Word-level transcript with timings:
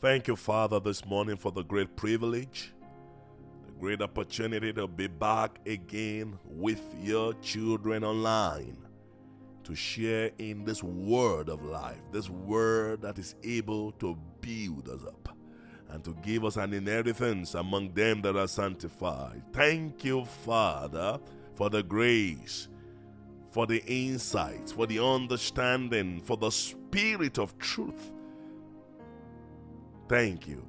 Thank 0.00 0.28
you, 0.28 0.36
Father, 0.36 0.80
this 0.80 1.04
morning 1.04 1.36
for 1.36 1.52
the 1.52 1.62
great 1.62 1.94
privilege, 1.94 2.72
the 3.66 3.72
great 3.72 4.00
opportunity 4.00 4.72
to 4.72 4.88
be 4.88 5.08
back 5.08 5.58
again 5.66 6.38
with 6.46 6.80
your 7.02 7.34
children 7.42 8.02
online 8.02 8.78
to 9.62 9.74
share 9.74 10.30
in 10.38 10.64
this 10.64 10.82
word 10.82 11.50
of 11.50 11.62
life, 11.62 12.00
this 12.12 12.30
word 12.30 13.02
that 13.02 13.18
is 13.18 13.34
able 13.44 13.92
to 13.92 14.16
build 14.40 14.88
us 14.88 15.04
up 15.04 15.36
and 15.90 16.02
to 16.04 16.16
give 16.22 16.46
us 16.46 16.56
an 16.56 16.72
inheritance 16.72 17.52
among 17.52 17.92
them 17.92 18.22
that 18.22 18.36
are 18.36 18.48
sanctified. 18.48 19.42
Thank 19.52 20.02
you, 20.02 20.24
Father, 20.24 21.20
for 21.56 21.68
the 21.68 21.82
grace, 21.82 22.68
for 23.50 23.66
the 23.66 23.84
insights, 23.84 24.72
for 24.72 24.86
the 24.86 24.98
understanding, 24.98 26.22
for 26.22 26.38
the 26.38 26.50
spirit 26.50 27.38
of 27.38 27.58
truth 27.58 28.12
Thank 30.10 30.48
you. 30.48 30.66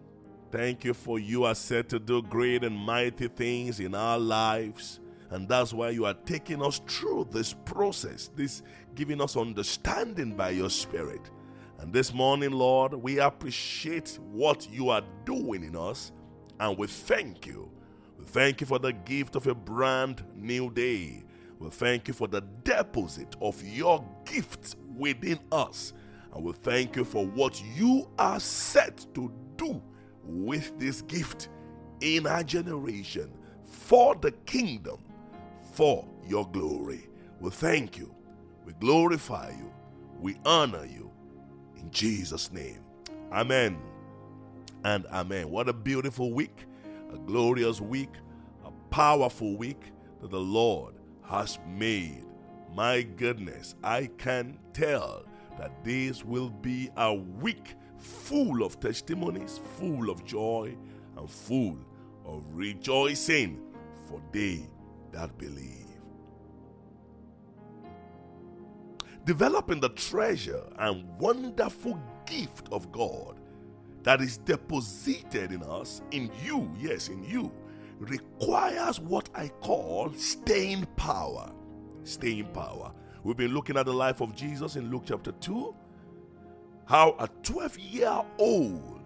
Thank 0.52 0.84
you 0.84 0.94
for 0.94 1.18
you 1.18 1.46
are 1.46 1.56
set 1.56 1.90
to 1.90 1.98
do 1.98 2.22
great 2.22 2.64
and 2.64 2.78
mighty 2.78 3.28
things 3.28 3.80
in 3.80 3.96
our 3.96 4.20
lives. 4.20 5.00
And 5.32 5.50
that's 5.50 5.74
why 5.74 5.90
you 5.90 6.06
are 6.06 6.14
taking 6.14 6.62
us 6.62 6.80
through 6.86 7.30
this 7.32 7.52
process, 7.52 8.30
this 8.36 8.62
giving 8.94 9.20
us 9.20 9.36
understanding 9.36 10.36
by 10.38 10.52
your 10.52 10.70
Spirit. 10.70 11.32
And 11.80 11.92
this 11.92 12.14
morning, 12.14 12.52
Lord, 12.52 12.94
we 12.94 13.18
appreciate 13.18 14.20
what 14.32 14.70
you 14.70 14.90
are 14.90 15.02
doing 15.26 15.64
in 15.64 15.76
us 15.76 16.12
and 16.60 16.78
we 16.78 16.86
thank 16.86 17.48
you. 17.48 17.72
We 18.20 18.26
thank 18.26 18.62
you 18.62 18.68
for 18.68 18.78
the 18.78 18.94
gift 18.94 19.36
of 19.36 19.48
a 19.48 19.56
brand 19.56 20.24
new 20.36 20.70
day. 20.70 21.24
We 21.58 21.72
thank 21.72 22.08
you 22.08 22.14
for 22.14 22.28
the 22.28 22.42
deposit 22.64 23.36
of 23.42 23.60
your 23.66 24.06
gifts 24.24 24.76
within 24.96 25.40
us 25.52 25.94
and 26.34 26.44
we 26.44 26.54
thank 26.54 26.96
you 26.96 27.04
for 27.04 27.26
what 27.26 27.62
you 27.76 28.10
are 28.18 28.40
set 28.40 29.06
to 29.14 29.32
do 29.58 29.82
with 30.24 30.78
this 30.80 31.02
gift 31.04 31.50
in 32.02 32.26
our 32.26 32.44
generation 32.44 33.32
for 33.66 34.16
the 34.16 34.32
kingdom, 34.46 35.04
for 35.74 36.08
your 36.28 36.48
glory. 36.50 37.10
We 37.40 37.50
thank 37.50 37.98
you. 37.98 38.14
We 38.66 38.74
glorify 38.74 39.52
you. 39.52 39.72
We 40.20 40.38
honor 40.46 40.86
you. 40.86 41.12
In 41.78 41.90
Jesus' 41.92 42.52
name. 42.52 42.84
Amen 43.32 43.80
and 44.84 45.06
amen. 45.08 45.50
What 45.50 45.70
a 45.70 45.74
beautiful 45.74 46.34
week, 46.34 46.66
a 47.14 47.18
glorious 47.18 47.82
week, 47.82 48.12
a 48.66 48.72
powerful 48.90 49.56
week 49.56 49.82
that 50.22 50.32
the 50.32 50.40
Lord 50.40 50.96
has 51.24 51.60
made. 51.68 52.24
My 52.74 53.02
goodness, 53.02 53.76
I 53.84 54.10
can 54.18 54.58
tell 54.74 55.26
that 55.58 55.84
this 55.84 56.24
will 56.24 56.50
be 56.50 56.90
a 56.98 57.14
week 57.14 57.76
full 57.98 58.64
of 58.64 58.80
testimonies, 58.80 59.60
full 59.78 60.10
of 60.10 60.26
joy, 60.26 60.76
and 61.18 61.30
full 61.30 61.78
of 62.26 62.44
rejoicing 62.54 63.62
for 64.08 64.22
they 64.32 64.68
that 65.12 65.38
believe. 65.38 65.88
Developing 69.26 69.80
the 69.80 69.90
treasure 69.90 70.64
and 70.80 71.08
wonderful 71.20 72.02
gift 72.26 72.68
of 72.72 72.92
God 72.92 73.40
that 74.04 74.20
is 74.20 74.38
deposited 74.38 75.52
in 75.52 75.62
us, 75.64 76.02
in 76.12 76.32
you, 76.44 76.72
yes, 76.80 77.10
in 77.10 77.24
you, 77.24 77.52
requires 78.00 79.00
what 79.00 79.30
I 79.36 79.50
call 79.62 80.12
staying 80.14 80.88
power. 80.96 81.52
Staying 82.04 82.48
power. 82.48 82.92
We've 83.24 83.38
been 83.38 83.54
looking 83.54 83.78
at 83.78 83.86
the 83.86 83.94
life 83.94 84.22
of 84.22 84.36
Jesus 84.36 84.76
in 84.76 84.90
Luke 84.90 85.04
chapter 85.06 85.32
2. 85.32 85.76
How 86.86 87.16
a 87.20 87.28
12 87.44 87.80
year 87.80 88.22
old 88.40 89.00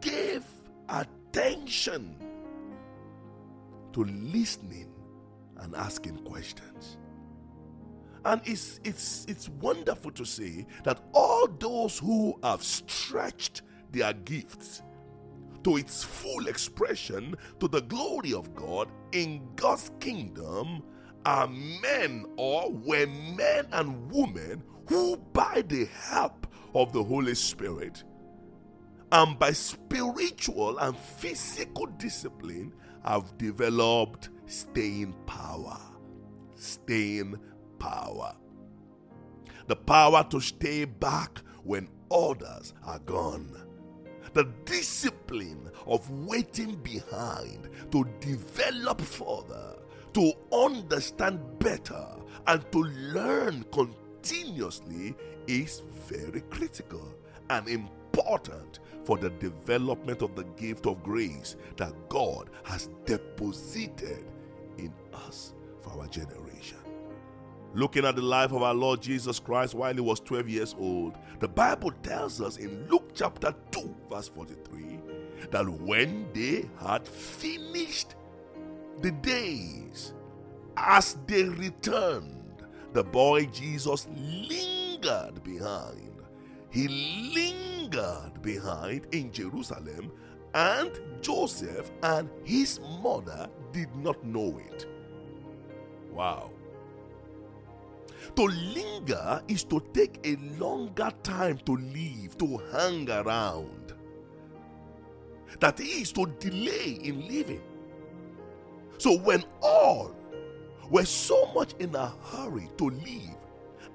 gave 0.00 0.44
attention 0.88 2.16
to 3.92 4.04
listening 4.04 4.92
and 5.58 5.74
asking 5.76 6.16
questions. 6.24 6.98
And 8.24 8.40
it's, 8.44 8.80
it's, 8.82 9.24
it's 9.28 9.48
wonderful 9.48 10.10
to 10.12 10.24
see 10.24 10.66
that 10.82 11.00
all 11.14 11.46
those 11.46 11.98
who 11.98 12.38
have 12.42 12.64
stretched 12.64 13.62
their 13.92 14.12
gifts 14.12 14.82
to 15.62 15.76
its 15.76 16.02
full 16.02 16.48
expression 16.48 17.36
to 17.60 17.68
the 17.68 17.82
glory 17.82 18.34
of 18.34 18.54
God 18.56 18.88
in 19.12 19.48
God's 19.54 19.92
kingdom 20.00 20.82
are 21.24 21.48
men 21.48 22.26
or 22.36 22.70
were 22.70 23.06
men 23.06 23.66
and 23.72 24.10
women 24.10 24.62
who, 24.86 25.16
by 25.32 25.62
the 25.68 25.86
help 25.86 26.46
of 26.74 26.92
the 26.92 27.02
Holy 27.02 27.34
Spirit 27.34 28.04
and 29.12 29.38
by 29.38 29.52
spiritual 29.52 30.78
and 30.78 30.96
physical 30.96 31.86
discipline, 31.86 32.72
have 33.04 33.36
developed 33.38 34.30
staying 34.46 35.14
power. 35.26 35.78
Staying 36.54 37.38
power. 37.78 38.34
The 39.66 39.76
power 39.76 40.26
to 40.30 40.40
stay 40.40 40.84
back 40.84 41.42
when 41.62 41.88
others 42.10 42.74
are 42.84 42.98
gone. 43.00 43.64
The 44.34 44.44
discipline 44.64 45.70
of 45.86 46.08
waiting 46.10 46.76
behind 46.76 47.68
to 47.92 48.06
develop 48.20 49.00
further 49.00 49.76
to 50.18 50.32
understand 50.52 51.38
better 51.60 52.04
and 52.48 52.72
to 52.72 52.82
learn 52.82 53.64
continuously 53.70 55.14
is 55.46 55.82
very 56.08 56.40
critical 56.50 57.14
and 57.50 57.68
important 57.68 58.80
for 59.04 59.16
the 59.16 59.30
development 59.30 60.20
of 60.20 60.34
the 60.34 60.42
gift 60.56 60.86
of 60.86 61.00
grace 61.04 61.54
that 61.76 61.92
God 62.08 62.50
has 62.64 62.90
deposited 63.04 64.24
in 64.76 64.92
us 65.14 65.54
for 65.82 65.90
our 65.90 66.08
generation. 66.08 66.78
Looking 67.74 68.04
at 68.04 68.16
the 68.16 68.22
life 68.22 68.50
of 68.50 68.64
our 68.64 68.74
Lord 68.74 69.00
Jesus 69.00 69.38
Christ 69.38 69.76
while 69.76 69.94
he 69.94 70.00
was 70.00 70.18
12 70.18 70.48
years 70.48 70.74
old, 70.80 71.16
the 71.38 71.46
Bible 71.46 71.92
tells 72.02 72.40
us 72.40 72.56
in 72.56 72.88
Luke 72.88 73.12
chapter 73.14 73.54
2, 73.70 73.94
verse 74.10 74.26
43, 74.26 74.98
that 75.52 75.68
when 75.68 76.26
they 76.32 76.68
had 76.80 77.06
finished 77.06 78.16
the 79.00 79.12
days 79.12 80.14
as 80.76 81.16
they 81.26 81.44
returned, 81.44 82.62
the 82.92 83.04
boy 83.04 83.46
Jesus 83.46 84.08
lingered 84.14 85.42
behind. 85.42 86.22
He 86.70 86.88
lingered 87.34 88.42
behind 88.42 89.06
in 89.12 89.32
Jerusalem, 89.32 90.12
and 90.54 90.90
Joseph 91.20 91.90
and 92.02 92.28
his 92.44 92.80
mother 93.02 93.48
did 93.72 93.94
not 93.96 94.24
know 94.24 94.60
it. 94.70 94.86
Wow. 96.12 96.50
To 98.36 98.44
linger 98.44 99.42
is 99.48 99.64
to 99.64 99.80
take 99.92 100.20
a 100.24 100.36
longer 100.58 101.10
time 101.22 101.58
to 101.66 101.76
leave, 101.76 102.36
to 102.38 102.58
hang 102.72 103.08
around. 103.10 103.94
That 105.60 105.80
is 105.80 106.12
to 106.12 106.26
delay 106.38 106.98
in 107.02 107.26
living. 107.26 107.62
So 108.98 109.16
when 109.16 109.44
all 109.62 110.14
were 110.90 111.04
so 111.04 111.46
much 111.54 111.74
in 111.78 111.94
a 111.94 112.12
hurry 112.32 112.68
to 112.78 112.90
leave 112.90 113.36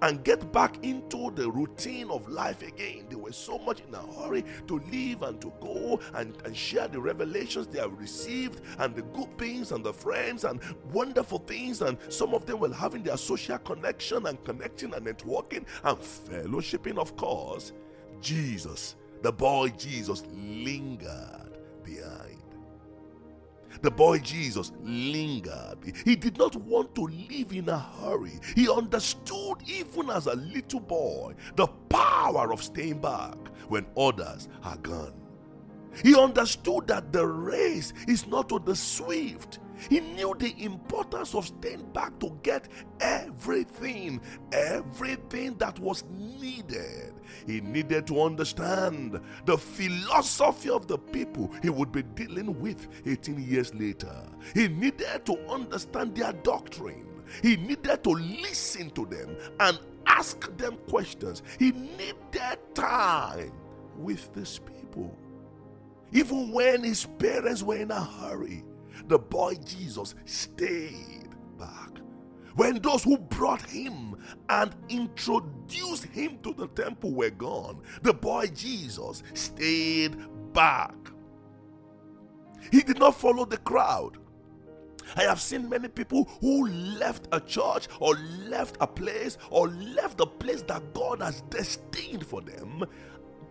and 0.04 0.22
get 0.24 0.52
back 0.52 0.84
into 0.84 1.32
the 1.32 1.50
routine 1.50 2.10
of 2.10 2.28
life 2.28 2.62
again. 2.62 3.06
They 3.10 3.16
were 3.16 3.32
so 3.32 3.58
much 3.58 3.82
in 3.88 3.96
a 3.96 4.06
hurry 4.22 4.44
to 4.68 4.80
leave 4.92 5.22
and 5.22 5.40
to 5.42 5.52
go 5.62 6.00
and, 6.14 6.36
and 6.44 6.56
share 6.56 6.90
the 6.90 7.00
revelations 7.00 7.68
they 7.68 7.80
have 7.80 7.98
received 7.98 8.62
and 8.80 8.94
the 8.94 9.02
good 9.02 9.38
things 9.38 9.72
and 9.72 9.82
the 9.84 9.94
friends 9.94 10.44
and 10.44 10.60
wonderful 10.92 11.40
things. 11.40 11.82
And 11.82 11.98
some 12.10 12.34
of 12.34 12.46
them 12.46 12.60
were 12.60 12.74
having 12.74 13.04
their 13.04 13.16
social 13.16 13.58
connection 13.60 14.26
and 14.28 14.44
connecting 14.44 14.94
and 14.94 15.08
networking 15.08 15.66
and 15.86 15.98
fellowshipping, 15.98 16.98
of 16.98 17.16
course. 17.16 17.72
Jesus, 18.20 18.96
the 19.22 19.32
boy 19.32 19.70
Jesus, 19.70 20.24
lingered 20.34 21.60
behind 21.82 22.42
the 23.82 23.92
boy 23.92 24.20
Jesus 24.20 24.72
lingered. 24.82 25.78
He 26.06 26.16
did 26.16 26.38
not 26.38 26.56
want 26.56 26.96
to 26.96 27.02
live 27.04 27.52
in 27.52 27.70
a 27.70 27.80
hurry. 27.80 28.40
He 28.56 28.70
understood, 28.70 29.58
even 29.66 30.10
as 30.10 30.28
a 30.28 30.36
little 30.36 30.80
boy, 30.80 31.36
the 31.56 31.68
power 31.90 32.52
of 32.52 32.64
staying 32.64 33.02
back 33.02 33.36
when 33.68 33.86
others 33.98 34.50
are 34.64 34.78
gone. 34.78 35.14
He 36.04 36.20
understood 36.20 36.88
that 36.88 37.12
the 37.14 37.26
race 37.26 37.94
is 38.08 38.26
not 38.28 38.50
to 38.50 38.60
the 38.60 38.76
swift. 38.76 39.60
He 39.90 40.00
knew 40.00 40.36
the 40.38 40.54
importance 40.64 41.36
of 41.36 41.48
staying 41.48 41.92
back 41.94 42.20
to 42.20 42.38
get 42.44 42.68
everything, 43.00 44.22
everything 44.52 45.56
that 45.58 45.80
was 45.80 46.04
needed. 46.12 47.14
He 47.46 47.62
needed 47.62 48.08
to 48.08 48.22
understand 48.22 49.20
the 49.46 49.58
philosophy 49.58 50.70
of 50.70 50.88
the 50.88 50.98
people 50.98 51.52
he 51.62 51.70
would 51.70 51.92
be 51.92 52.04
dealing 52.04 52.60
with 52.60 52.88
18 53.06 53.40
years 53.40 53.74
later. 53.74 54.16
He 54.54 54.68
needed 54.68 55.26
to 55.26 55.38
understand 55.50 56.16
their 56.16 56.34
doctrine. 56.34 57.08
He 57.42 57.58
needed 57.58 58.04
to 58.04 58.12
listen 58.12 58.92
to 58.92 59.06
them 59.06 59.36
and 59.60 59.80
ask 60.06 60.56
them 60.58 60.78
questions. 60.90 61.42
He 61.60 61.72
needed 61.72 62.60
time 62.74 63.52
with 63.98 64.34
these 64.34 64.60
people. 64.60 65.18
Even 66.12 66.52
when 66.52 66.84
his 66.84 67.06
parents 67.18 67.64
were 67.64 67.78
in 67.78 67.90
a 67.90 68.04
hurry, 68.04 68.64
the 69.08 69.20
boy 69.20 69.56
Jesus 69.66 70.16
stayed 70.26 71.30
back. 71.58 71.90
When 72.56 72.80
those 72.82 73.04
who 73.04 73.18
brought 73.18 73.64
him 73.64 74.16
and 74.50 74.76
introduced 74.90 76.06
him 76.06 76.38
to 76.44 76.54
the 76.54 76.68
temple 76.68 77.14
were 77.14 77.32
gone, 77.32 77.82
the 78.04 78.14
boy 78.14 78.48
Jesus 78.48 79.24
stayed 79.34 80.16
back. 80.54 80.94
He 82.72 82.82
did 82.82 83.00
not 83.00 83.16
follow 83.16 83.46
the 83.46 83.58
crowd. 83.58 84.18
I 85.16 85.24
have 85.24 85.42
seen 85.42 85.70
many 85.70 85.90
people 85.90 86.30
who 86.42 86.68
left 86.68 87.28
a 87.32 87.40
church 87.40 87.88
or 88.00 88.16
left 88.48 88.78
a 88.80 88.88
place 88.88 89.38
or 89.50 89.68
left 89.68 90.18
the 90.18 90.26
place 90.26 90.62
that 90.64 90.94
God 90.94 91.22
has 91.22 91.42
destined 91.50 92.26
for 92.26 92.42
them 92.42 92.84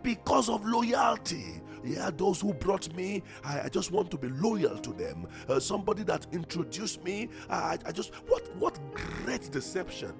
because 0.02 0.48
of 0.48 0.64
loyalty. 0.64 1.60
Yeah, 1.84 2.10
those 2.16 2.40
who 2.40 2.54
brought 2.54 2.94
me, 2.94 3.22
I, 3.44 3.62
I 3.62 3.68
just 3.68 3.90
want 3.90 4.10
to 4.12 4.18
be 4.18 4.28
loyal 4.28 4.78
to 4.78 4.92
them. 4.92 5.26
Uh, 5.48 5.58
somebody 5.58 6.04
that 6.04 6.26
introduced 6.32 7.02
me, 7.02 7.28
I, 7.50 7.78
I 7.84 7.92
just, 7.92 8.14
what, 8.28 8.54
what 8.56 8.78
great 8.94 9.50
deception. 9.50 10.12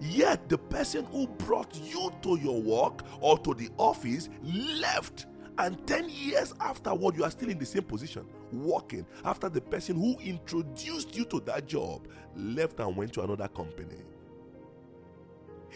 Yet 0.00 0.48
the 0.48 0.58
person 0.58 1.04
who 1.06 1.26
brought 1.26 1.78
you 1.82 2.12
to 2.22 2.38
your 2.38 2.60
work 2.60 3.02
or 3.20 3.38
to 3.38 3.54
the 3.54 3.70
office 3.78 4.28
left. 4.42 5.26
And 5.58 5.86
10 5.86 6.08
years 6.08 6.54
afterward, 6.60 7.16
you 7.16 7.24
are 7.24 7.30
still 7.30 7.50
in 7.50 7.58
the 7.58 7.66
same 7.66 7.82
position, 7.82 8.26
working 8.52 9.06
after 9.24 9.48
the 9.48 9.60
person 9.60 9.96
who 9.96 10.16
introduced 10.20 11.16
you 11.16 11.24
to 11.26 11.40
that 11.40 11.66
job 11.66 12.08
left 12.34 12.80
and 12.80 12.96
went 12.96 13.12
to 13.14 13.22
another 13.22 13.48
company. 13.48 13.98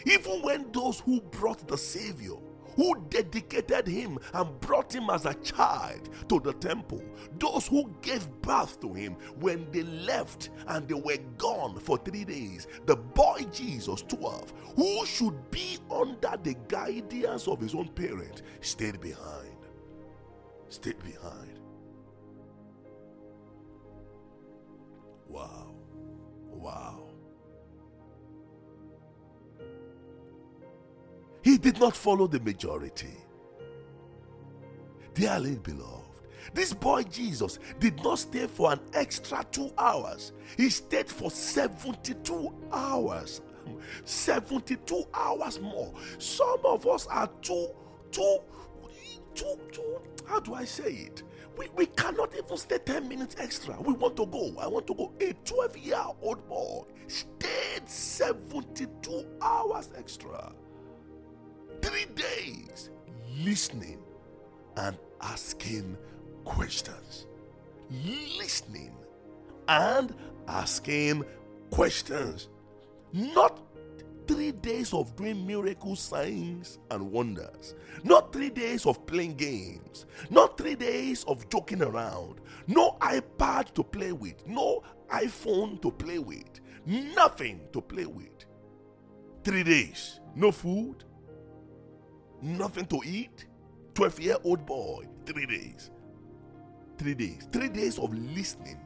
Even 0.05 0.41
when 0.41 0.71
those 0.71 0.99
who 0.99 1.21
brought 1.21 1.67
the 1.67 1.77
Savior 1.77 2.35
who 2.77 2.95
dedicated 3.09 3.87
him 3.87 4.17
and 4.33 4.59
brought 4.61 4.93
him 4.95 5.09
as 5.09 5.25
a 5.25 5.33
child 5.35 6.09
to 6.29 6.39
the 6.39 6.53
temple. 6.53 7.03
Those 7.39 7.67
who 7.67 7.93
gave 8.01 8.25
birth 8.41 8.79
to 8.81 8.93
him 8.93 9.13
when 9.39 9.69
they 9.71 9.83
left 9.83 10.51
and 10.67 10.87
they 10.87 10.93
were 10.93 11.17
gone 11.37 11.79
for 11.79 11.97
three 11.97 12.23
days. 12.23 12.67
The 12.85 12.95
boy 12.95 13.45
Jesus, 13.51 14.03
12, 14.03 14.53
who 14.75 15.05
should 15.05 15.51
be 15.51 15.79
under 15.91 16.37
the 16.41 16.55
guidance 16.69 17.47
of 17.47 17.59
his 17.59 17.75
own 17.75 17.89
parent, 17.89 18.43
stayed 18.61 19.01
behind. 19.01 19.57
Stayed 20.69 20.99
behind. 21.03 21.59
Wow. 25.27 25.73
Wow. 26.51 27.06
He 31.47 31.57
did 31.57 31.79
not 31.79 31.95
follow 31.95 32.27
the 32.27 32.41
majority. 32.41 33.15
Dearly 35.13 35.55
beloved, 35.55 36.19
this 36.53 36.73
boy 36.73 37.03
Jesus 37.03 37.59
did 37.79 38.03
not 38.03 38.19
stay 38.19 38.47
for 38.47 38.73
an 38.73 38.81
extra 38.91 39.45
two 39.49 39.71
hours. 39.77 40.33
He 40.57 40.69
stayed 40.69 41.07
for 41.09 41.31
72 41.31 42.53
hours. 42.73 43.39
72 44.03 45.05
hours 45.13 45.61
more. 45.61 45.93
Some 46.17 46.59
of 46.65 46.85
us 46.85 47.07
are 47.07 47.29
too, 47.41 47.69
too, 48.11 48.39
too, 49.33 49.57
too, 49.71 50.01
how 50.27 50.41
do 50.41 50.53
I 50.53 50.65
say 50.65 50.91
it? 50.91 51.23
We, 51.57 51.69
we 51.77 51.85
cannot 51.85 52.35
even 52.35 52.57
stay 52.57 52.79
10 52.79 53.07
minutes 53.07 53.37
extra. 53.39 53.79
We 53.79 53.93
want 53.93 54.17
to 54.17 54.25
go. 54.25 54.53
I 54.59 54.67
want 54.67 54.85
to 54.87 54.93
go. 54.93 55.13
A 55.21 55.31
12 55.31 55.77
year 55.77 56.03
old 56.21 56.45
boy 56.49 56.83
stayed 57.07 57.87
72 57.87 59.25
hours 59.41 59.93
extra. 59.97 60.51
Three 61.81 62.05
days 62.15 62.89
listening 63.43 63.99
and 64.77 64.97
asking 65.21 65.97
questions. 66.45 67.27
Listening 68.37 68.95
and 69.67 70.13
asking 70.47 71.23
questions. 71.71 72.49
Not 73.13 73.59
three 74.27 74.51
days 74.51 74.93
of 74.93 75.15
doing 75.15 75.47
miracle 75.47 75.95
signs 75.95 76.79
and 76.91 77.11
wonders. 77.11 77.75
Not 78.03 78.33
three 78.33 78.49
days 78.49 78.85
of 78.85 79.05
playing 79.05 79.35
games. 79.35 80.05
Not 80.29 80.57
three 80.57 80.75
days 80.75 81.23
of 81.25 81.47
joking 81.49 81.81
around. 81.81 82.41
No 82.67 82.97
iPad 82.99 83.73
to 83.75 83.83
play 83.83 84.11
with. 84.11 84.45
No 84.45 84.83
iPhone 85.09 85.81
to 85.81 85.91
play 85.91 86.19
with. 86.19 86.59
Nothing 86.85 87.61
to 87.73 87.81
play 87.81 88.05
with. 88.05 88.45
Three 89.43 89.63
days. 89.63 90.19
No 90.35 90.51
food, 90.51 91.05
nothing 92.41 92.85
to 92.87 93.01
eat. 93.05 93.45
12 93.93 94.19
year 94.19 94.35
old 94.43 94.65
boy, 94.65 95.05
three 95.25 95.45
days. 95.45 95.91
Three 96.97 97.13
days. 97.13 97.47
Three 97.51 97.69
days 97.69 97.97
of 97.99 98.13
listening. 98.35 98.79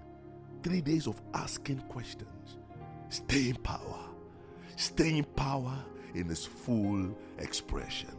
Three 0.63 0.81
days 0.81 1.07
of 1.07 1.21
asking 1.33 1.79
questions. 1.89 2.57
Stay 3.09 3.49
in 3.49 3.55
power. 3.55 3.99
Stay 4.75 5.17
in 5.17 5.23
power 5.23 5.77
in 6.15 6.29
its 6.29 6.45
full 6.45 7.15
expression. 7.39 8.09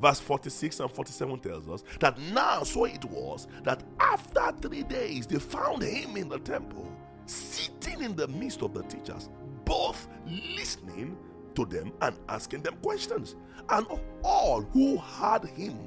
Verse 0.00 0.20
46 0.20 0.80
and 0.80 0.90
47 0.90 1.38
tells 1.40 1.68
us 1.68 1.84
that 2.00 2.18
now 2.18 2.62
so 2.62 2.84
it 2.84 3.04
was 3.06 3.46
that 3.64 3.82
after 3.98 4.52
three 4.60 4.82
days 4.82 5.26
they 5.26 5.38
found 5.38 5.82
him 5.82 6.16
in 6.16 6.28
the 6.28 6.38
temple, 6.40 6.90
sitting 7.24 8.02
in 8.02 8.14
the 8.14 8.28
midst 8.28 8.62
of 8.62 8.74
the 8.74 8.82
teachers, 8.84 9.30
both 9.64 10.06
listening 10.26 11.16
to 11.56 11.64
them 11.64 11.92
and 12.02 12.16
asking 12.28 12.62
them 12.62 12.76
questions. 12.82 13.34
And 13.68 13.86
all 14.22 14.62
who 14.62 14.98
heard 14.98 15.44
him 15.46 15.78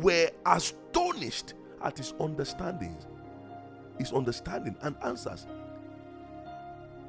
were 0.00 0.30
astonished 0.46 1.54
at 1.82 1.96
his 1.98 2.12
understanding, 2.20 2.96
his 3.98 4.12
understanding 4.12 4.76
and 4.82 4.96
answers. 5.04 5.46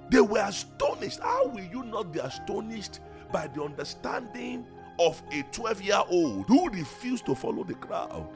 They 0.09 0.21
were 0.21 0.39
astonished. 0.39 1.19
How 1.19 1.47
will 1.47 1.63
you 1.63 1.83
not 1.83 2.11
be 2.11 2.19
astonished 2.19 2.99
by 3.31 3.47
the 3.47 3.63
understanding 3.63 4.65
of 4.99 5.21
a 5.31 5.43
12 5.51 5.81
year 5.81 6.01
old 6.09 6.45
who 6.47 6.69
refused 6.69 7.25
to 7.25 7.35
follow 7.35 7.63
the 7.63 7.73
crowd? 7.75 8.29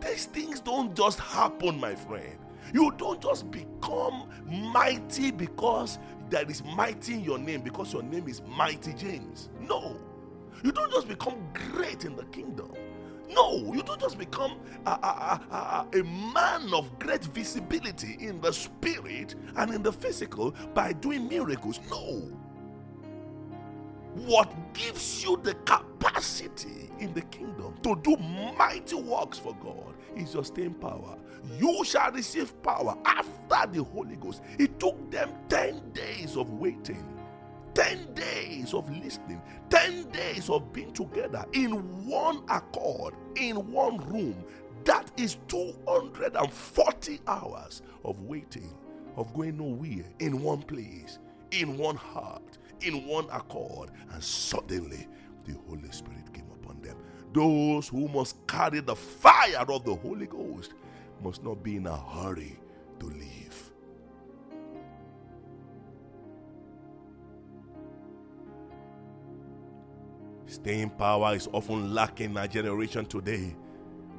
These 0.00 0.26
things 0.26 0.60
don't 0.60 0.94
just 0.94 1.18
happen, 1.20 1.78
my 1.78 1.94
friend. 1.94 2.38
You 2.72 2.92
don't 2.96 3.20
just 3.20 3.50
become 3.50 4.28
mighty 4.46 5.30
because 5.30 5.98
there 6.34 6.50
is 6.50 6.64
mighty 6.64 7.14
in 7.14 7.20
your 7.22 7.38
name 7.38 7.60
because 7.60 7.92
your 7.92 8.02
name 8.02 8.26
is 8.26 8.42
Mighty 8.42 8.92
James. 8.94 9.50
No. 9.60 9.96
You 10.64 10.72
don't 10.72 10.90
just 10.90 11.06
become 11.06 11.36
great 11.70 12.04
in 12.04 12.16
the 12.16 12.24
kingdom. 12.24 12.72
No, 13.30 13.72
you 13.72 13.84
don't 13.84 14.00
just 14.00 14.18
become 14.18 14.58
a, 14.84 14.90
a, 14.90 15.86
a, 15.94 16.00
a, 16.00 16.02
man 16.02 16.74
of 16.74 16.98
great 16.98 17.22
visibility 17.22 18.16
in 18.18 18.40
the 18.40 18.52
spirit 18.52 19.36
and 19.56 19.72
in 19.72 19.84
the 19.84 19.92
physical 19.92 20.52
by 20.74 20.92
doing 20.94 21.28
miracles. 21.28 21.78
No. 21.88 22.22
What 24.26 24.74
gives 24.74 25.22
you 25.22 25.36
the 25.40 25.54
capacity 26.04 26.90
in 26.98 27.12
the 27.14 27.22
kingdom 27.22 27.74
to 27.82 27.96
do 28.02 28.16
mighty 28.58 28.94
works 28.94 29.38
for 29.38 29.54
God 29.56 29.94
is 30.16 30.34
your 30.34 30.44
staying 30.44 30.74
power. 30.74 31.16
You 31.58 31.84
shall 31.84 32.12
receive 32.12 32.62
power 32.62 32.96
after 33.04 33.70
the 33.72 33.82
Holy 33.82 34.16
Ghost. 34.16 34.42
It 34.58 34.78
took 34.78 35.10
them 35.10 35.30
10 35.48 35.92
days 35.92 36.36
of 36.36 36.50
waiting, 36.50 37.04
10 37.74 38.14
days 38.14 38.74
of 38.74 38.90
listening, 39.02 39.40
10 39.70 40.10
days 40.10 40.50
of 40.50 40.72
being 40.72 40.92
together 40.92 41.44
in 41.52 41.72
one 42.06 42.42
accord, 42.48 43.14
in 43.36 43.56
one 43.72 43.98
room. 44.08 44.44
That 44.84 45.10
is 45.16 45.38
240 45.48 47.20
hours 47.26 47.82
of 48.04 48.20
waiting, 48.20 48.72
of 49.16 49.32
going 49.34 49.56
nowhere, 49.56 50.04
in 50.18 50.42
one 50.42 50.62
place, 50.62 51.18
in 51.50 51.78
one 51.78 51.96
heart, 51.96 52.58
in 52.82 53.06
one 53.06 53.26
accord. 53.30 53.90
And 54.12 54.22
suddenly 54.22 55.08
the 55.44 55.54
Holy 55.68 55.90
Spirit 55.90 56.32
came 56.32 56.50
upon 56.52 56.80
them. 56.80 56.96
Those 57.32 57.88
who 57.88 58.08
must 58.08 58.46
carry 58.46 58.80
the 58.80 58.96
fire 58.96 59.64
of 59.68 59.84
the 59.84 59.94
Holy 59.94 60.26
Ghost 60.26 60.74
must 61.22 61.42
not 61.42 61.62
be 61.62 61.76
in 61.76 61.86
a 61.86 61.96
hurry 61.96 62.58
to 63.00 63.06
leave. 63.06 63.70
Staying 70.46 70.90
power 70.90 71.34
is 71.34 71.48
often 71.52 71.92
lacking 71.92 72.30
in 72.30 72.36
our 72.36 72.46
generation 72.46 73.04
today. 73.06 73.56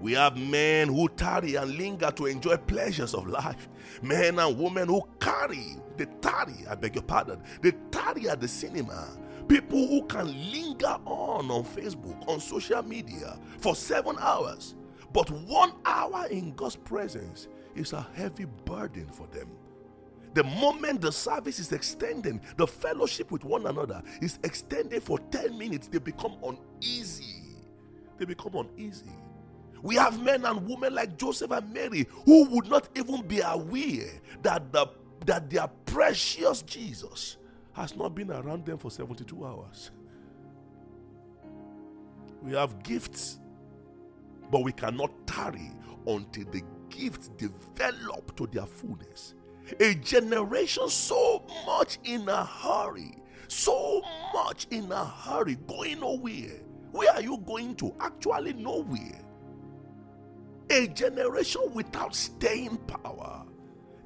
We 0.01 0.13
have 0.13 0.37
men 0.37 0.89
who 0.89 1.07
tarry 1.07 1.55
and 1.55 1.77
linger 1.77 2.11
to 2.11 2.25
enjoy 2.25 2.57
pleasures 2.57 3.13
of 3.13 3.27
life. 3.27 3.69
Men 4.01 4.39
and 4.39 4.59
women 4.59 4.89
who 4.89 5.01
carry, 5.19 5.77
they 5.95 6.05
tarry, 6.21 6.67
I 6.69 6.75
beg 6.75 6.95
your 6.95 7.03
pardon, 7.03 7.41
they 7.61 7.71
tarry 7.91 8.27
at 8.27 8.41
the 8.41 8.47
cinema. 8.47 9.07
People 9.47 9.87
who 9.87 10.03
can 10.07 10.27
linger 10.51 10.97
on 11.05 11.51
on 11.51 11.63
Facebook, 11.63 12.27
on 12.27 12.39
social 12.39 12.83
media 12.83 13.37
for 13.59 13.75
seven 13.75 14.15
hours 14.19 14.75
but 15.15 15.31
one 15.31 15.71
hour 15.85 16.27
in 16.29 16.53
God's 16.55 16.75
presence 16.75 17.47
is 17.73 17.93
a 17.93 18.05
heavy 18.15 18.43
burden 18.65 19.07
for 19.07 19.27
them. 19.27 19.47
The 20.33 20.43
moment 20.43 20.99
the 20.99 21.11
service 21.13 21.57
is 21.57 21.71
extended, 21.71 22.41
the 22.57 22.67
fellowship 22.67 23.31
with 23.31 23.45
one 23.45 23.65
another 23.65 24.03
is 24.21 24.39
extended 24.43 25.01
for 25.01 25.17
10 25.31 25.57
minutes, 25.57 25.87
they 25.87 25.99
become 25.99 26.35
uneasy. 26.43 27.55
They 28.17 28.25
become 28.25 28.55
uneasy. 28.55 29.09
We 29.81 29.95
have 29.95 30.21
men 30.21 30.43
and 30.43 30.67
women 30.67 30.93
like 30.93 31.17
Joseph 31.17 31.51
and 31.51 31.73
Mary 31.73 32.07
who 32.25 32.49
would 32.49 32.67
not 32.67 32.89
even 32.97 33.25
be 33.25 33.39
aware 33.39 34.11
that, 34.41 34.73
the, 34.73 34.87
that 35.27 35.49
their 35.49 35.69
precious 35.85 36.61
Jesus 36.63 37.37
has 37.75 37.95
not 37.95 38.15
been 38.15 38.31
around 38.31 38.65
them 38.65 38.77
for 38.77 38.89
72 38.89 39.45
hours. 39.45 39.91
We 42.41 42.53
have 42.53 42.81
gifts, 42.83 43.39
but 44.49 44.63
we 44.63 44.71
cannot 44.71 45.11
tarry 45.27 45.71
until 46.07 46.45
the 46.51 46.61
gifts 46.89 47.27
develop 47.37 48.35
to 48.37 48.47
their 48.47 48.65
fullness. 48.65 49.33
A 49.79 49.95
generation 49.95 50.87
so 50.89 51.43
much 51.65 51.97
in 52.03 52.29
a 52.29 52.45
hurry, 52.45 53.17
so 53.47 54.01
much 54.33 54.67
in 54.71 54.91
a 54.91 55.03
hurry, 55.03 55.57
going 55.67 55.99
nowhere. 55.99 56.61
Where 56.91 57.11
are 57.11 57.21
you 57.21 57.39
going 57.39 57.75
to? 57.75 57.93
Actually, 57.99 58.53
nowhere. 58.53 59.19
A 60.69 60.87
generation 60.87 61.61
without 61.73 62.15
staying 62.15 62.77
power. 62.77 63.43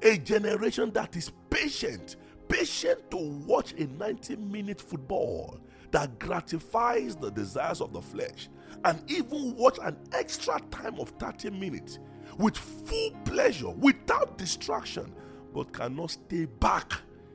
A 0.02 0.16
generation 0.18 0.90
that 0.92 1.14
is 1.14 1.30
patient, 1.50 2.16
patient 2.50 3.10
to 3.10 3.16
watch 3.46 3.72
a 3.72 3.86
90 3.86 4.36
minute 4.36 4.80
football 4.80 5.58
that 5.92 6.18
gratifies 6.18 7.16
the 7.16 7.30
desires 7.30 7.80
of 7.80 7.92
the 7.92 8.02
flesh, 8.02 8.48
and 8.84 9.02
even 9.10 9.56
watch 9.56 9.78
an 9.82 9.96
extra 10.12 10.60
time 10.70 10.98
of 11.00 11.10
30 11.18 11.50
minutes 11.50 11.98
with 12.38 12.56
full 12.56 13.10
pleasure, 13.24 13.70
without 13.70 14.38
distraction, 14.38 15.12
but 15.54 15.72
cannot 15.72 16.10
stay 16.12 16.44
back 16.44 16.92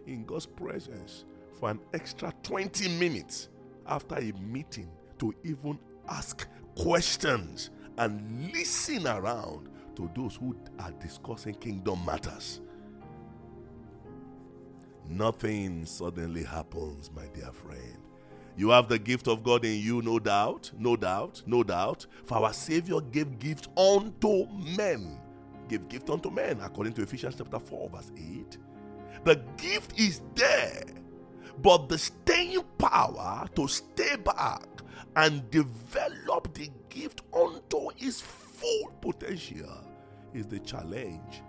in 0.07 0.23
God's 0.25 0.45
presence 0.45 1.25
for 1.59 1.69
an 1.69 1.79
extra 1.93 2.33
20 2.43 2.87
minutes 2.97 3.49
after 3.87 4.15
a 4.15 4.31
meeting 4.33 4.89
to 5.19 5.33
even 5.43 5.79
ask 6.09 6.47
questions 6.77 7.71
and 7.97 8.51
listen 8.53 9.07
around 9.07 9.69
to 9.95 10.09
those 10.15 10.35
who 10.35 10.55
are 10.79 10.91
discussing 10.93 11.55
kingdom 11.55 12.03
matters. 12.05 12.61
Nothing 15.07 15.85
suddenly 15.85 16.43
happens, 16.43 17.11
my 17.15 17.27
dear 17.33 17.51
friend. 17.51 17.97
You 18.57 18.69
have 18.69 18.87
the 18.87 18.97
gift 18.97 19.27
of 19.27 19.43
God 19.43 19.65
in 19.65 19.79
you, 19.79 20.01
no 20.01 20.17
doubt, 20.17 20.71
no 20.77 20.95
doubt, 20.95 21.43
no 21.45 21.63
doubt. 21.63 22.05
For 22.25 22.37
our 22.37 22.53
Savior 22.53 23.01
gave 23.01 23.37
gift 23.37 23.67
unto 23.77 24.47
men. 24.77 25.19
Give 25.67 25.87
gift 25.89 26.09
unto 26.09 26.29
men, 26.29 26.59
according 26.61 26.93
to 26.93 27.01
Ephesians 27.03 27.35
chapter 27.37 27.59
4, 27.59 27.89
verse 27.89 28.11
8. 28.17 28.57
The 29.25 29.41
gift 29.57 29.99
is 29.99 30.21
there, 30.35 30.83
but 31.61 31.89
the 31.89 31.97
staying 31.97 32.63
power 32.77 33.47
to 33.55 33.67
stay 33.67 34.15
back 34.15 34.65
and 35.15 35.49
develop 35.51 36.53
the 36.53 36.69
gift 36.89 37.21
unto 37.33 37.89
its 37.97 38.21
full 38.21 38.91
potential 39.01 39.83
is 40.33 40.45
the 40.47 40.59
challenge, 40.59 41.41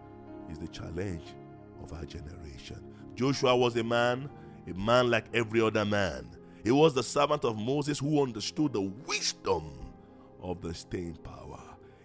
is 0.51 0.59
the 0.59 0.69
challenge 0.69 1.25
of 1.83 1.93
our 1.93 2.05
generation. 2.05 2.86
Joshua 3.17 3.57
was 3.57 3.75
a 3.77 3.83
man, 3.83 4.29
a 4.71 4.75
man 4.75 5.11
like 5.11 5.25
every 5.33 5.61
other 5.61 5.85
man. 5.87 6.29
He 6.63 6.71
was 6.71 6.93
the 6.95 7.03
servant 7.03 7.45
of 7.45 7.57
Moses 7.57 7.99
who 7.99 8.23
understood 8.23 8.75
the 8.75 8.83
wisdom 8.83 9.73
of 10.43 10.61
the 10.61 10.75
staying 10.75 11.17
power. 11.17 11.63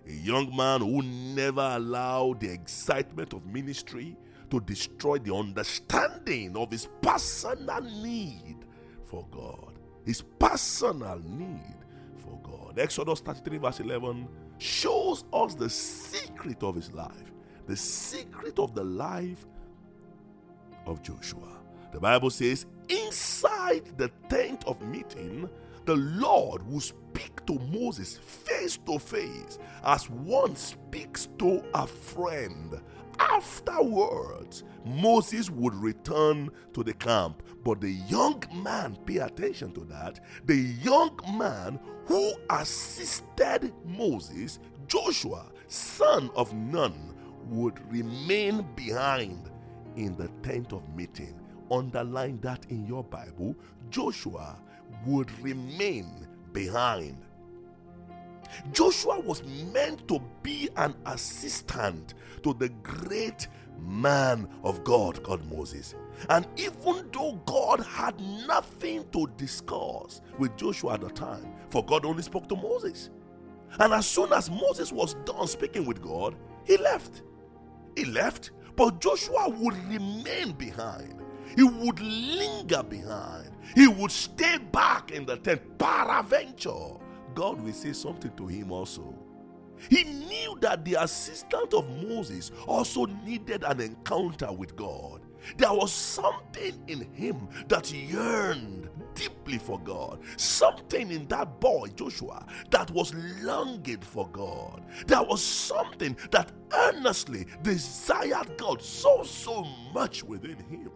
A 0.08 0.12
young 0.12 0.56
man 0.56 0.80
who 0.80 1.01
never 1.01 1.62
allowed 1.62 2.39
the 2.39 2.50
excitement 2.50 3.34
of 3.34 3.46
ministry 3.46 4.15
to 4.50 4.62
destroy 4.62 5.18
the 5.18 5.36
understanding 5.36 6.56
of 6.56 6.72
his 6.72 6.88
personal 7.01 7.82
need 7.82 8.58
for 9.06 9.25
God. 9.32 9.80
His 10.06 10.22
personal 10.22 11.20
need 11.25 11.75
for 12.18 12.39
God. 12.41 12.80
Exodus 12.80 13.20
33, 13.20 13.58
verse 13.58 13.80
11 13.82 14.27
shows 14.60 15.25
us 15.34 15.56
the 15.56 15.70
secret 15.70 16.63
of 16.63 16.75
his 16.75 16.94
life, 16.94 17.34
the 17.68 17.75
secret 17.75 18.60
of 18.60 18.74
the 18.74 18.84
life 18.84 19.46
of 20.86 21.02
Joshua. 21.02 21.60
The 21.92 22.00
Bible 22.00 22.30
says, 22.30 22.66
inside 22.90 23.98
the 23.98 24.10
tent 24.30 24.64
of 24.66 24.82
meeting, 24.82 25.50
the 25.86 25.96
Lord 25.96 26.66
will 26.68 26.80
speak 26.80 27.46
to 27.48 27.60
Moses 27.60 28.18
face 28.18 28.78
to 28.86 29.00
face 29.00 29.58
as 29.84 30.10
one 30.10 30.56
speaks 30.56 31.28
to 31.40 31.64
a 31.74 31.88
friend. 31.88 32.80
Afterwards, 33.20 34.64
Moses 34.86 35.50
would 35.50 35.76
return 35.76 36.50
to 36.74 36.84
the 36.84 36.94
camp. 36.94 37.44
But 37.64 37.82
the 37.82 37.92
young 37.92 38.44
man, 38.64 38.98
pay 39.06 39.18
attention 39.18 39.74
to 39.74 39.82
that, 39.82 40.20
the 40.46 40.56
young 40.56 41.20
man 41.38 41.80
who 42.06 42.34
assisted 42.50 43.74
Moses, 43.86 44.60
Joshua, 44.88 45.52
son 45.68 46.32
of 46.36 46.54
Nun, 46.54 47.14
would 47.48 47.80
remain 47.92 48.66
behind 48.76 49.50
in 49.95 50.15
the 50.17 50.29
tent 50.48 50.74
of 50.74 50.88
meeting. 50.95 51.39
Underline 51.69 52.39
that 52.41 52.65
in 52.69 52.86
your 52.86 53.03
Bible. 53.03 53.55
Joshua 53.89 54.60
would 55.05 55.31
remain 55.41 56.27
behind. 56.51 57.17
Joshua 58.74 59.19
was 59.19 59.43
meant 59.71 60.07
to 60.10 60.19
be 60.43 60.69
an 60.75 60.93
assistant 61.05 62.15
to 62.43 62.53
the 62.53 62.69
great 62.83 63.48
man 63.79 64.48
of 64.63 64.83
God 64.83 65.24
called 65.24 65.50
Moses. 65.51 65.95
And 66.29 66.45
even 66.57 67.10
though 67.12 67.39
God 67.45 67.79
had 67.81 68.19
nothing 68.45 69.05
to 69.12 69.27
discuss 69.38 70.21
with 70.38 70.55
Joshua 70.57 70.95
at 70.95 71.01
the 71.01 71.10
time, 71.10 71.53
for 71.69 71.83
God 71.83 72.05
only 72.05 72.24
spoke 72.24 72.48
to 72.50 72.55
Moses. 72.55 73.10
And 73.79 73.93
as 73.93 74.05
soon 74.05 74.33
as 74.33 74.50
Moses 74.50 74.91
was 74.91 75.15
done 75.25 75.48
speaking 75.48 75.86
with 75.86 76.01
God, 76.01 76.36
he 76.65 76.77
left. 76.77 77.24
He 77.95 78.05
left 78.05 78.51
but 78.82 79.00
Joshua 79.00 79.48
would 79.48 79.78
remain 79.88 80.54
behind. 80.54 81.22
He 81.56 81.62
would 81.62 82.00
linger 82.00 82.82
behind. 82.82 83.52
He 83.76 83.88
would 83.88 84.10
stay 84.10 84.58
back 84.58 85.12
in 85.12 85.24
the 85.24 85.38
tent. 85.38 85.78
Paraventure. 85.78 87.00
God 87.36 87.62
will 87.62 87.74
say 87.74 87.94
something 87.94 88.36
to 88.38 88.48
him 88.48 88.72
also. 88.72 89.14
He 89.88 90.04
knew 90.04 90.58
that 90.62 90.84
the 90.84 90.96
assistant 90.96 91.76
of 91.76 91.88
Moses 92.08 92.52
also 92.66 93.06
needed 93.06 93.64
an 93.64 93.82
encounter 93.82 94.52
with 94.52 94.76
God. 94.76 95.22
There 95.58 95.74
was 95.74 95.92
something 95.92 96.84
in 96.88 97.02
him 97.14 97.50
that 97.68 97.94
yearned 97.94 98.90
deeply 99.15 99.58
for 99.58 99.80
God. 99.80 100.20
Something 100.38 101.12
in 101.12 101.27
that 101.27 101.60
boy, 101.60 101.88
Joshua, 101.96 102.46
that 102.70 102.91
was 102.91 103.13
longing 103.41 104.01
for 104.01 104.27
God. 104.30 104.84
There 105.08 105.24
was 105.24 105.44
something 105.44 106.18
that 106.32 106.51
earnestly 106.74 107.46
desired 107.62 108.58
God 108.58 108.82
so, 108.82 109.24
so 109.24 109.63
much 109.94 110.24
within 110.24 110.58
him. 110.58 110.91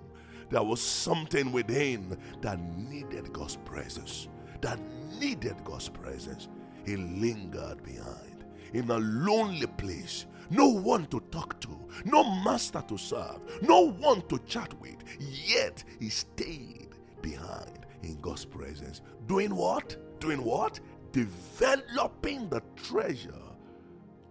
There 0.49 0.63
was 0.63 0.81
something 0.81 1.51
within 1.51 2.17
that 2.41 2.59
needed 2.77 3.33
God's 3.33 3.57
presence, 3.57 4.27
that 4.61 4.79
needed 5.19 5.63
God's 5.63 5.89
presence. 5.89 6.47
He 6.85 6.97
lingered 6.97 7.83
behind 7.83 8.45
in 8.73 8.89
a 8.89 8.97
lonely 8.97 9.67
place 9.67 10.25
no 10.49 10.67
one 10.67 11.07
to 11.07 11.19
talk 11.31 11.59
to, 11.61 11.69
no 12.03 12.23
master 12.23 12.83
to 12.87 12.97
serve, 12.97 13.39
no 13.61 13.91
one 13.91 14.21
to 14.27 14.37
chat 14.39 14.73
with. 14.79 14.97
Yet 15.19 15.83
he 15.99 16.09
stayed 16.09 16.89
behind 17.21 17.84
in 18.05 18.19
God's 18.21 18.45
presence. 18.45 19.01
Doing 19.27 19.55
what? 19.55 19.97
Doing 20.19 20.43
what? 20.43 20.79
Developing 21.11 22.49
the 22.49 22.61
treasure, 22.75 23.33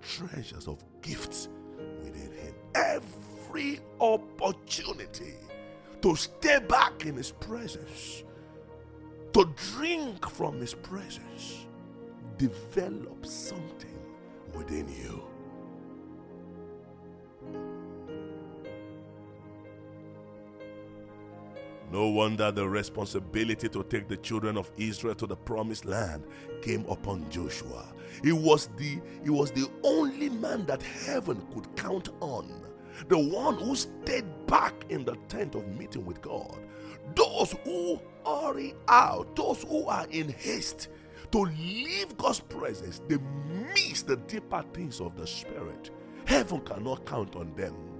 treasures 0.00 0.68
of 0.68 0.84
gifts 1.02 1.48
within 2.02 2.32
Him. 2.32 2.54
Every 2.74 3.80
opportunity 4.00 5.34
to 6.02 6.16
stay 6.16 6.58
back 6.60 7.06
in 7.06 7.16
His 7.16 7.32
presence, 7.32 8.24
to 9.32 9.52
drink 9.74 10.28
from 10.28 10.60
His 10.60 10.74
presence, 10.74 11.66
develop 12.38 13.24
something 13.26 13.98
within 14.54 14.88
you. 14.88 15.22
No 21.94 22.08
wonder 22.08 22.50
the 22.50 22.68
responsibility 22.68 23.68
to 23.68 23.84
take 23.84 24.08
the 24.08 24.16
children 24.16 24.56
of 24.56 24.68
Israel 24.76 25.14
to 25.14 25.28
the 25.28 25.36
promised 25.36 25.84
land 25.84 26.24
came 26.60 26.84
upon 26.88 27.30
Joshua. 27.30 27.86
He 28.24 28.32
was 28.32 28.68
the 28.76 29.00
he 29.22 29.30
was 29.30 29.52
the 29.52 29.70
only 29.84 30.28
man 30.28 30.66
that 30.66 30.82
heaven 30.82 31.46
could 31.54 31.68
count 31.76 32.08
on. 32.18 32.50
The 33.06 33.16
one 33.16 33.54
who 33.58 33.76
stayed 33.76 34.24
back 34.48 34.74
in 34.88 35.04
the 35.04 35.14
tent 35.28 35.54
of 35.54 35.68
meeting 35.68 36.04
with 36.04 36.20
God. 36.20 36.58
Those 37.14 37.54
who 37.62 38.00
hurry 38.26 38.74
out, 38.88 39.36
those 39.36 39.62
who 39.62 39.86
are 39.86 40.08
in 40.10 40.30
haste 40.30 40.88
to 41.30 41.42
leave 41.42 42.16
God's 42.16 42.40
presence, 42.40 43.02
they 43.06 43.18
miss 43.72 44.02
the 44.02 44.16
deeper 44.16 44.64
things 44.72 45.00
of 45.00 45.14
the 45.16 45.28
spirit. 45.28 45.92
Heaven 46.24 46.60
cannot 46.62 47.06
count 47.06 47.36
on 47.36 47.54
them. 47.54 47.93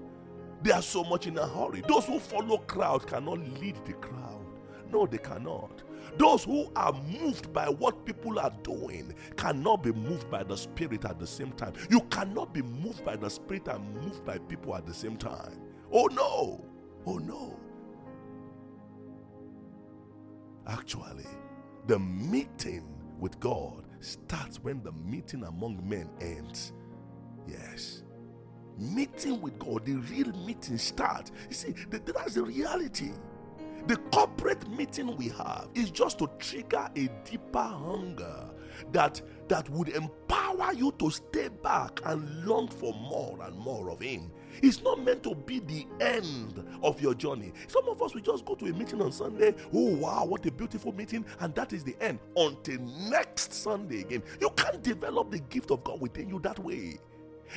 They 0.65 0.71
are 0.71 0.81
so 0.81 1.05
much 1.05 1.27
in 1.27 1.37
a 1.37 1.47
hurry. 1.47 1.83
Those 1.87 2.07
who 2.07 2.19
follow 2.19 2.57
crowd 2.57 3.07
cannot 3.07 3.39
lead 3.61 3.77
the 3.85 3.93
crowd. 3.93 4.47
No, 4.91 5.07
they 5.07 5.19
cannot. 5.19 5.83
Those 6.17 6.45
who 6.45 6.73
are 6.75 6.95
moved 6.95 7.53
by 7.53 7.69
what 7.69 8.07
people 8.07 8.39
are 8.39 8.53
doing 8.63 9.15
cannot 9.37 9.83
be 9.83 9.93
moved 9.93 10.31
by 10.31 10.43
the 10.43 10.57
Spirit 10.57 11.05
at 11.05 11.19
the 11.19 11.27
same 11.27 11.53
time. 11.53 11.75
You 11.91 12.01
cannot 12.11 12.55
be 12.55 12.63
moved 12.63 13.05
by 13.05 13.15
the 13.15 13.29
Spirit 13.29 13.69
and 13.69 13.95
moved 13.95 14.25
by 14.25 14.39
people 14.39 14.75
at 14.75 14.87
the 14.87 14.95
same 14.95 15.19
time. 15.19 15.61
Oh 15.93 16.07
no! 16.07 16.65
Oh 17.07 17.19
no! 17.19 17.61
Actually, 20.67 21.27
the 21.89 21.99
meeting 21.99 22.89
with 23.21 23.39
God 23.39 23.85
starts 24.01 24.61
when 24.61 24.83
the 24.83 24.93
meeting 24.93 25.45
among 25.45 25.87
men 25.87 26.09
ends. 26.23 26.73
Yes. 27.47 28.03
Meeting 28.79 29.41
with 29.41 29.59
God, 29.59 29.85
the 29.85 29.95
real 29.95 30.33
meeting 30.45 30.79
starts. 30.79 31.31
You 31.49 31.55
see, 31.55 31.75
that's 31.91 32.35
the 32.35 32.43
reality. 32.43 33.13
The 33.87 33.97
corporate 34.13 34.69
meeting 34.71 35.15
we 35.17 35.29
have 35.29 35.69
is 35.75 35.91
just 35.91 36.19
to 36.19 36.31
trigger 36.39 36.89
a 36.97 37.09
deeper 37.25 37.63
hunger 37.63 38.51
that 38.93 39.21
that 39.49 39.69
would 39.71 39.91
empower 39.91 40.73
you 40.73 40.93
to 40.99 41.11
stay 41.11 41.49
back 41.49 42.01
and 42.07 42.47
long 42.47 42.67
for 42.67 42.95
more 42.95 43.39
and 43.43 43.57
more 43.59 43.91
of 43.91 44.01
him. 44.01 44.33
It's 44.63 44.83
not 44.83 45.05
meant 45.05 45.23
to 45.25 45.35
be 45.35 45.61
the 45.61 45.87
end 46.01 46.65
of 46.83 47.01
your 47.01 47.15
journey. 47.15 47.53
Some 47.69 47.89
of 47.89 48.01
us 48.01 48.15
we 48.15 48.23
just 48.23 48.45
go 48.47 48.55
to 48.55 48.67
a 48.67 48.73
meeting 48.73 49.03
on 49.03 49.13
Sunday. 49.13 49.55
Oh 49.73 49.97
wow, 49.97 50.25
what 50.25 50.47
a 50.47 50.51
beautiful 50.51 50.93
meeting, 50.93 51.25
and 51.41 51.55
that 51.55 51.73
is 51.73 51.85
the 51.85 51.97
end 52.01 52.21
until 52.37 52.81
next 52.81 53.53
Sunday 53.53 54.01
again. 54.01 54.23
You 54.41 54.51
can't 54.51 54.83
develop 54.83 55.31
the 55.31 55.41
gift 55.41 55.71
of 55.71 55.85
God 55.85 56.01
within 56.01 56.29
you 56.29 56.39
that 56.41 56.59
way. 56.59 56.99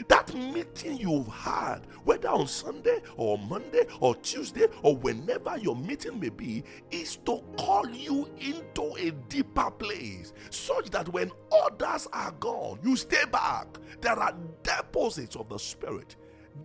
That 0.08 0.34
meeting 0.34 0.98
you've 0.98 1.28
had, 1.28 1.88
whether 2.04 2.30
on 2.30 2.48
Sunday 2.48 3.02
or 3.16 3.38
Monday 3.38 3.86
or 4.00 4.16
Tuesday 4.16 4.68
or 4.84 4.96
whenever 4.96 5.58
your 5.58 5.76
meeting 5.76 6.20
may 6.20 6.30
be, 6.30 6.64
is 6.92 7.18
to 7.26 7.44
call 7.58 7.88
you 7.90 8.30
into 8.40 8.94
a 8.98 9.12
deeper 9.30 9.72
place 9.72 10.34
such 10.50 10.90
that 10.92 11.10
when 11.10 11.32
others 11.52 12.08
are 12.14 12.32
gone, 12.40 12.80
you 12.84 12.96
stay 12.96 13.26
back. 13.32 13.68
There 14.02 14.18
are 14.20 14.36
deposits 14.64 15.36
of 15.36 15.50
the 15.50 15.58
Spirit. 15.58 16.16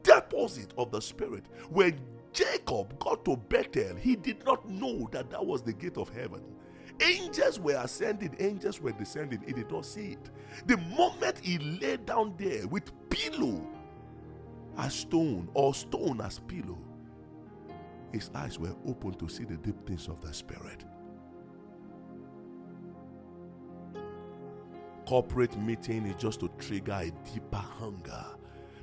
Deposit 0.03 0.73
of 0.79 0.91
the 0.91 1.01
Spirit. 1.01 1.45
When 1.71 2.01
Jacob 2.33 2.99
got 2.99 3.25
to 3.27 3.37
Bethel, 3.37 3.97
he 3.97 4.17
did 4.17 4.45
not 4.45 4.69
know 4.69 5.09
that 5.13 5.31
that 5.31 5.45
was 5.45 5.63
the 5.63 5.73
gate 5.73 5.99
of 5.99 6.09
heaven. 6.11 6.43
Angels 7.01 7.59
were 7.59 7.81
ascending, 7.83 8.37
angels 8.39 8.81
were 8.81 8.93
descending. 8.93 9.43
He 9.45 9.53
did 9.53 9.71
not 9.71 9.85
see 9.85 10.13
it. 10.13 10.31
The 10.67 10.77
moment 10.77 11.39
he 11.43 11.59
lay 11.59 11.97
down 11.97 12.35
there 12.39 12.67
with 12.69 12.91
pillow 13.33 13.67
as 14.79 14.95
stone 14.95 15.49
or 15.55 15.75
stone 15.75 16.21
as 16.21 16.39
pillow, 16.41 16.79
his 18.13 18.31
eyes 18.35 18.59
were 18.59 18.75
open 18.87 19.15
to 19.15 19.29
see 19.29 19.45
the 19.45 19.57
deep 19.57 19.87
things 19.87 20.09
of 20.09 20.21
the 20.21 20.33
Spirit. 20.33 20.85
Corporate 25.07 25.59
meeting 25.59 26.07
is 26.07 26.17
just 26.17 26.41
to 26.41 26.49
trigger 26.59 26.93
a 26.93 27.11
deeper 27.33 27.57
hunger 27.57 28.25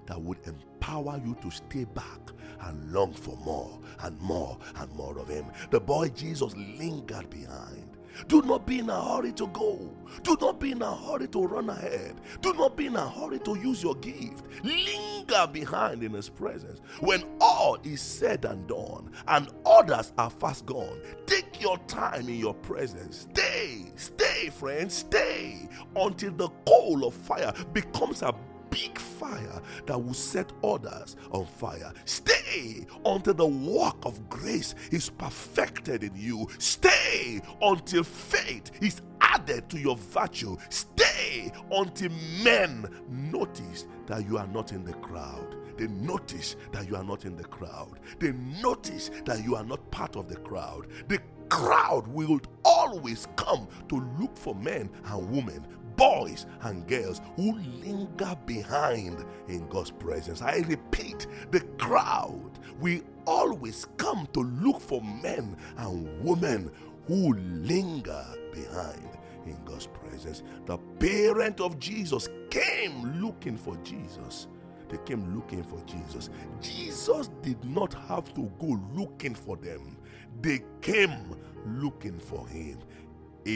that 0.05 0.21
would 0.21 0.39
empower 0.45 1.21
you 1.25 1.35
to 1.41 1.49
stay 1.51 1.85
back 1.85 2.19
and 2.61 2.91
long 2.91 3.13
for 3.13 3.37
more 3.37 3.79
and 4.01 4.19
more 4.19 4.57
and 4.75 4.91
more 4.93 5.17
of 5.17 5.27
Him. 5.29 5.45
The 5.69 5.79
boy 5.79 6.09
Jesus 6.09 6.55
lingered 6.55 7.29
behind. 7.29 7.97
Do 8.27 8.41
not 8.41 8.65
be 8.65 8.79
in 8.79 8.89
a 8.89 9.01
hurry 9.01 9.31
to 9.33 9.47
go. 9.47 9.95
Do 10.23 10.37
not 10.41 10.59
be 10.59 10.71
in 10.71 10.81
a 10.81 10.95
hurry 10.95 11.27
to 11.27 11.43
run 11.45 11.69
ahead. 11.69 12.19
Do 12.41 12.53
not 12.53 12.75
be 12.75 12.87
in 12.87 12.95
a 12.95 13.09
hurry 13.09 13.39
to 13.39 13.57
use 13.57 13.83
your 13.83 13.95
gift. 13.95 14.43
Linger 14.63 15.47
behind 15.51 16.03
in 16.03 16.13
His 16.13 16.29
presence. 16.29 16.81
When 16.99 17.23
all 17.39 17.77
is 17.83 18.01
said 18.01 18.45
and 18.45 18.67
done 18.67 19.11
and 19.27 19.49
others 19.65 20.13
are 20.17 20.29
fast 20.29 20.65
gone, 20.65 20.99
take 21.25 21.61
your 21.61 21.77
time 21.87 22.27
in 22.27 22.39
your 22.39 22.53
presence. 22.53 23.27
Stay, 23.31 23.91
stay, 23.95 24.49
friends, 24.49 24.93
stay 24.93 25.67
until 25.95 26.31
the 26.31 26.49
coal 26.67 27.05
of 27.05 27.13
fire 27.13 27.53
becomes 27.73 28.21
a 28.21 28.33
big 28.69 28.97
fire 28.97 29.61
that 29.85 29.97
will 29.97 30.13
set 30.13 30.51
others 30.63 31.15
on 31.31 31.45
fire. 31.45 31.91
Stay 32.05 32.85
until 33.05 33.33
the 33.33 33.45
work 33.45 33.97
of 34.03 34.29
grace 34.29 34.75
is 34.91 35.09
perfected 35.09 36.03
in 36.03 36.11
you. 36.15 36.47
Stay 36.57 37.41
until 37.61 38.03
faith 38.03 38.71
is 38.81 39.01
added 39.21 39.69
to 39.69 39.79
your 39.79 39.95
virtue. 39.97 40.57
Stay 40.69 41.51
until 41.71 42.11
men 42.43 42.87
notice 43.09 43.85
that 44.07 44.27
you 44.27 44.37
are 44.37 44.47
not 44.47 44.71
in 44.71 44.83
the 44.83 44.93
crowd. 44.93 45.55
They 45.77 45.87
notice 45.87 46.55
that 46.71 46.89
you 46.89 46.95
are 46.95 47.03
not 47.03 47.25
in 47.25 47.37
the 47.37 47.45
crowd. 47.45 47.99
They 48.19 48.33
notice 48.61 49.11
that 49.25 49.43
you 49.43 49.55
are 49.55 49.63
not 49.63 49.89
part 49.91 50.15
of 50.15 50.27
the 50.27 50.35
crowd. 50.35 50.87
The 51.07 51.19
crowd 51.49 52.07
will 52.07 52.39
always 52.63 53.27
come 53.35 53.67
to 53.87 53.95
look 54.19 54.37
for 54.37 54.55
men 54.55 54.89
and 55.05 55.29
women 55.31 55.65
boys 55.99 56.45
and 56.61 56.87
girls 56.87 57.19
who 57.35 57.59
linger 57.83 58.33
behind 58.45 59.25
in 59.49 59.67
God's 59.67 59.91
presence. 59.91 60.41
I 60.41 60.59
repeat, 60.59 61.27
the 61.51 61.59
crowd 61.77 62.57
will 62.79 63.01
always 63.27 63.85
come 63.97 64.25
to 64.31 64.39
look 64.39 64.79
for 64.79 65.01
men 65.01 65.57
and 65.77 66.23
women 66.23 66.71
who 67.05 67.33
linger 67.33 68.25
behind 68.53 69.09
in 69.45 69.57
God's 69.65 69.87
presence. 69.87 70.41
The 70.67 70.77
parent 70.99 71.59
of 71.59 71.77
Jesus 71.79 72.29
came 72.49 73.21
looking 73.21 73.57
for 73.57 73.75
Jesus. 73.83 74.47
They 74.87 74.97
came 75.05 75.35
looking 75.35 75.63
for 75.63 75.81
Jesus. 75.85 76.29
Jesus 76.61 77.29
did 77.41 77.61
not 77.65 77.93
have 77.93 78.33
to 78.35 78.49
go 78.57 78.79
looking 78.93 79.35
for 79.35 79.57
them, 79.57 79.97
they 80.41 80.61
came 80.81 81.35
looking 81.65 82.17
for 82.17 82.47
him 82.47 82.79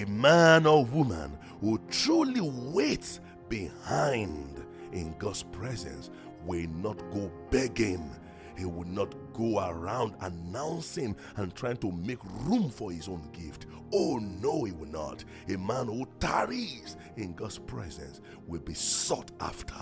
a 0.01 0.05
man 0.05 0.65
or 0.65 0.85
woman 0.85 1.37
who 1.61 1.79
truly 1.89 2.41
waits 2.41 3.19
behind 3.47 4.65
in 4.91 5.15
God's 5.19 5.43
presence 5.43 6.09
will 6.45 6.67
not 6.69 6.97
go 7.11 7.31
begging. 7.51 8.09
He 8.57 8.65
will 8.65 8.87
not 8.87 9.13
go 9.33 9.59
around 9.59 10.15
announcing 10.21 11.15
and 11.37 11.53
trying 11.55 11.77
to 11.77 11.91
make 11.91 12.23
room 12.45 12.69
for 12.69 12.91
his 12.91 13.07
own 13.07 13.29
gift. 13.33 13.67
Oh, 13.93 14.17
no, 14.17 14.63
he 14.63 14.71
will 14.71 14.87
not. 14.87 15.23
A 15.47 15.57
man 15.57 15.87
who 15.87 16.07
tarries 16.19 16.97
in 17.17 17.33
God's 17.33 17.59
presence 17.59 18.21
will 18.47 18.61
be 18.61 18.73
sought 18.73 19.31
after, 19.39 19.75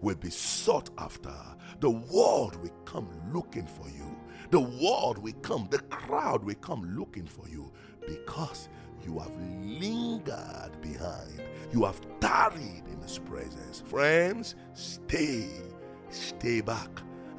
will 0.00 0.16
be 0.16 0.30
sought 0.30 0.90
after. 0.98 1.34
The 1.80 1.90
world 1.90 2.56
will 2.60 2.74
come 2.84 3.08
looking 3.32 3.66
for 3.66 3.88
you. 3.88 4.16
The 4.50 4.60
world 4.60 5.18
will 5.18 5.32
come, 5.42 5.68
the 5.70 5.78
crowd 5.78 6.44
will 6.44 6.54
come 6.56 6.96
looking 6.96 7.26
for 7.26 7.48
you 7.48 7.72
because 8.06 8.68
you 9.04 9.18
have 9.18 9.32
lingered 9.64 10.72
behind. 10.80 11.42
You 11.72 11.84
have 11.84 12.00
tarried 12.20 12.84
in 12.90 13.00
His 13.02 13.18
presence. 13.18 13.82
Friends, 13.86 14.54
stay, 14.74 15.48
stay 16.10 16.60
back 16.60 16.90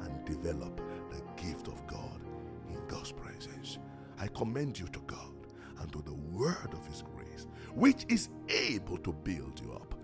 and 0.02 0.24
develop 0.24 0.80
the 1.10 1.42
gift 1.42 1.68
of 1.68 1.86
God 1.86 2.20
in 2.68 2.78
God's 2.88 3.12
presence. 3.12 3.78
I 4.18 4.28
commend 4.28 4.78
you 4.78 4.86
to 4.88 5.00
God 5.06 5.34
and 5.80 5.92
to 5.92 6.02
the 6.02 6.14
word 6.14 6.72
of 6.72 6.86
His 6.86 7.02
grace, 7.14 7.46
which 7.74 8.04
is 8.08 8.28
able 8.48 8.98
to 8.98 9.12
build 9.12 9.60
you 9.62 9.72
up, 9.72 9.94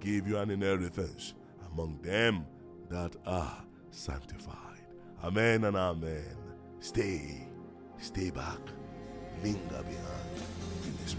give 0.00 0.26
you 0.26 0.38
an 0.38 0.50
inheritance 0.50 1.34
among 1.72 2.00
them 2.02 2.46
that 2.88 3.14
are 3.26 3.64
sanctified. 3.90 4.56
Amen 5.22 5.64
and 5.64 5.76
amen. 5.76 6.36
Stay, 6.80 7.46
stay 7.98 8.30
back, 8.30 8.58
linger 9.42 9.82
behind 9.82 10.30
in 10.86 10.94
His. 11.02 11.16